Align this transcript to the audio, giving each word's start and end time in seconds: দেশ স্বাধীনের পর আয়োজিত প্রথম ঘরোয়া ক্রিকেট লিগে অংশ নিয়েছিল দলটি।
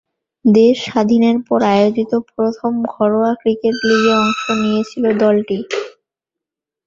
দেশ 0.45 0.75
স্বাধীনের 0.85 1.37
পর 1.47 1.59
আয়োজিত 1.73 2.11
প্রথম 2.29 2.71
ঘরোয়া 2.93 3.31
ক্রিকেট 3.41 3.75
লিগে 3.89 4.13
অংশ 4.21 4.41
নিয়েছিল 4.61 5.03
দলটি। 5.19 5.57